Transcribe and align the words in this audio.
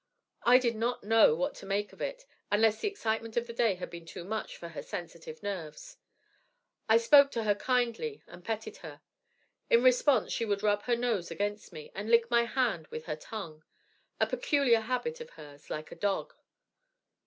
I 0.41 0.57
did 0.57 0.75
not 0.75 1.03
know 1.03 1.35
what 1.35 1.53
to 1.57 1.67
make 1.67 1.93
of 1.93 2.01
it, 2.01 2.25
unless 2.51 2.79
the 2.79 2.87
excitement 2.87 3.37
of 3.37 3.45
the 3.45 3.53
day 3.53 3.75
had 3.75 3.91
been 3.91 4.07
too 4.07 4.23
much 4.23 4.57
for 4.57 4.69
her 4.69 4.81
sensitive 4.81 5.43
nerves. 5.43 5.97
I 6.89 6.97
spoke 6.97 7.29
to 7.33 7.43
her 7.43 7.53
kindly 7.53 8.23
and 8.25 8.43
petted 8.43 8.77
her. 8.77 9.01
In 9.69 9.83
response 9.83 10.33
she 10.33 10.43
would 10.43 10.63
rub 10.63 10.81
her 10.85 10.95
nose 10.95 11.29
against 11.29 11.71
me, 11.71 11.91
and 11.93 12.09
lick 12.09 12.31
my 12.31 12.45
hand 12.45 12.87
with 12.87 13.05
her 13.05 13.15
tongue 13.15 13.63
a 14.19 14.25
peculiar 14.25 14.79
habit 14.79 15.21
of 15.21 15.29
hers 15.37 15.69
like 15.69 15.91
a 15.91 15.95
dog. 15.95 16.33